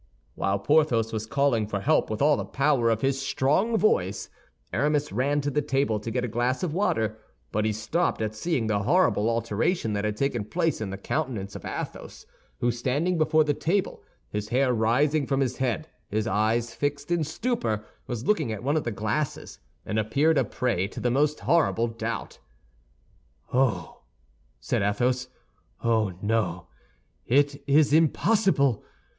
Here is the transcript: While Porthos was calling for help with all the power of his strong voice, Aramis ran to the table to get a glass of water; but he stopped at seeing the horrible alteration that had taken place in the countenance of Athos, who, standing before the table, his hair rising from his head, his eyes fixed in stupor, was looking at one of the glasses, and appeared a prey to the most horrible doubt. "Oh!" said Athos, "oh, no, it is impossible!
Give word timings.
While 0.33 0.57
Porthos 0.57 1.13
was 1.13 1.27
calling 1.27 1.67
for 1.67 1.79
help 1.81 2.09
with 2.09 2.23
all 2.23 2.35
the 2.35 2.43
power 2.43 2.89
of 2.89 3.01
his 3.01 3.21
strong 3.21 3.77
voice, 3.77 4.31
Aramis 4.73 5.11
ran 5.11 5.41
to 5.41 5.51
the 5.51 5.61
table 5.61 5.99
to 5.99 6.09
get 6.09 6.23
a 6.25 6.27
glass 6.27 6.63
of 6.63 6.73
water; 6.73 7.19
but 7.51 7.65
he 7.65 7.71
stopped 7.71 8.19
at 8.19 8.33
seeing 8.33 8.65
the 8.65 8.79
horrible 8.79 9.29
alteration 9.29 9.93
that 9.93 10.03
had 10.03 10.17
taken 10.17 10.43
place 10.43 10.81
in 10.81 10.89
the 10.89 10.97
countenance 10.97 11.55
of 11.55 11.65
Athos, 11.65 12.25
who, 12.61 12.71
standing 12.71 13.19
before 13.19 13.43
the 13.43 13.53
table, 13.53 14.01
his 14.31 14.49
hair 14.49 14.73
rising 14.73 15.27
from 15.27 15.39
his 15.39 15.57
head, 15.57 15.87
his 16.09 16.25
eyes 16.25 16.73
fixed 16.73 17.11
in 17.11 17.23
stupor, 17.23 17.85
was 18.07 18.25
looking 18.25 18.51
at 18.51 18.63
one 18.63 18.75
of 18.75 18.85
the 18.85 18.89
glasses, 18.91 19.59
and 19.85 19.99
appeared 19.99 20.39
a 20.39 20.43
prey 20.43 20.87
to 20.87 20.99
the 20.99 21.11
most 21.11 21.41
horrible 21.41 21.85
doubt. 21.87 22.39
"Oh!" 23.53 24.01
said 24.59 24.81
Athos, 24.81 25.27
"oh, 25.83 26.13
no, 26.23 26.65
it 27.27 27.61
is 27.67 27.93
impossible! 27.93 28.83